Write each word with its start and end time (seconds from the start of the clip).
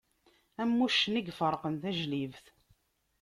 Am 0.61 0.71
uccen 0.85 1.13
i 1.19 1.21
yefeṛqen 1.27 1.73
tajlibt. 1.81 2.45